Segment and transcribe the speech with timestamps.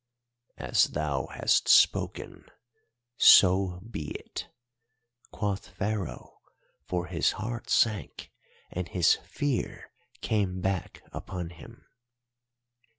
[0.57, 2.45] "'As thou hast spoken,
[3.17, 4.47] so be it,'
[5.29, 6.39] quoth Pharaoh,
[6.87, 8.31] for his heart sank,
[8.71, 9.91] and his fear
[10.21, 11.85] came back upon him.